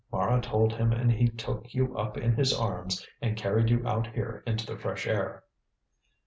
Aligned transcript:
Mara 0.11 0.41
told 0.41 0.73
him 0.73 0.91
and 0.93 1.11
he 1.11 1.27
took 1.27 1.75
you 1.75 1.95
up 1.95 2.17
in 2.17 2.35
his 2.35 2.55
arms 2.55 3.05
and 3.21 3.37
carried 3.37 3.69
you 3.69 3.87
out 3.87 4.07
here 4.07 4.41
into 4.47 4.65
the 4.65 4.75
fresh 4.79 5.05
air." 5.05 5.43